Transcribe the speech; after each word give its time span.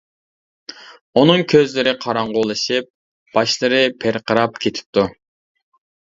ئۇنىڭ 1.21 1.41
كۆزلىرى 1.51 1.91
قاراڭغۇلىشىپ 2.05 2.87
باشلىرى 3.37 3.81
پىرقىراپ 4.05 4.57
كېتىپتۇ. 4.65 5.05